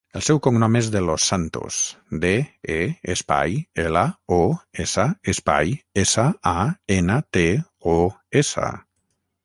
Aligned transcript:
El 0.19 0.23
seu 0.27 0.39
cognom 0.45 0.75
és 0.77 0.87
De 0.93 1.01
Los 1.07 1.25
Santos: 1.31 1.75
de, 2.23 2.31
e, 2.77 2.79
espai, 3.17 3.59
ela, 3.85 4.05
o, 4.39 4.41
essa, 4.87 5.07
espai, 5.35 5.77
essa, 6.05 6.29
a, 6.57 6.59
ena, 7.01 7.23
te, 7.37 7.49
o, 7.97 7.99
essa. 8.45 8.71